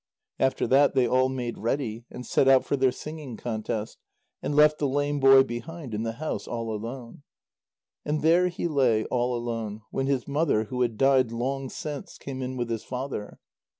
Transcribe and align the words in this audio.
After 0.39 0.65
that, 0.65 0.95
they 0.95 1.07
all 1.07 1.29
made 1.29 1.59
ready, 1.59 2.05
and 2.09 2.25
set 2.25 2.47
out 2.47 2.65
for 2.65 2.75
their 2.75 2.91
singing 2.91 3.37
contest, 3.37 3.99
and 4.41 4.55
left 4.55 4.79
the 4.79 4.87
lame 4.87 5.19
boy 5.19 5.43
behind 5.43 5.93
in 5.93 6.01
the 6.01 6.13
house 6.13 6.47
all 6.47 6.73
alone. 6.75 7.21
And 8.03 8.23
there 8.23 8.47
he 8.47 8.67
lay 8.67 9.05
all 9.11 9.37
alone, 9.37 9.81
when 9.91 10.07
his 10.07 10.27
mother, 10.27 10.63
who 10.63 10.81
had 10.81 10.97
died 10.97 11.31
long 11.31 11.69
since, 11.69 12.17
came 12.17 12.41
in 12.41 12.57
with 12.57 12.71
his 12.71 12.83
father. 12.83 13.37